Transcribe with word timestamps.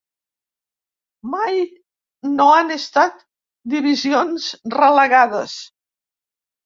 Mai 1.33 1.59
no 2.39 2.47
han 2.53 2.75
estat 2.77 3.21
divisions 3.75 4.49
relegades. 4.79 5.59